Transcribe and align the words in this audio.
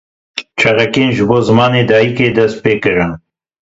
Çalakiyên 0.59 1.11
ji 1.15 1.23
bo 1.29 1.37
zimanê 1.47 1.83
dayîkê 1.89 2.27
dest 2.35 2.57
pê 2.63 2.73
kirin. 2.83 3.11